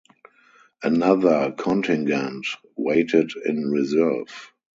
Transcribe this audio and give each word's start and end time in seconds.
Another 0.81 1.51
contingent 1.55 2.47
waited 2.75 3.33
in 3.45 3.69
reserve. 3.69 4.51